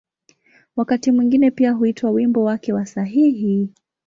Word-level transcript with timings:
Wakati 0.75 1.11
mwingine 1.11 1.51
pia 1.51 1.71
huitwa 1.71 2.11
‘’wimbo 2.11 2.43
wake 2.43 2.73
wa 2.73 2.85
sahihi’’. 2.85 3.69